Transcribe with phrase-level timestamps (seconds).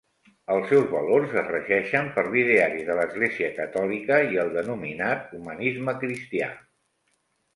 [0.53, 6.49] Els seus valors es regeixen per l'ideari de l'Església catòlica i el denominat humanisme cristià.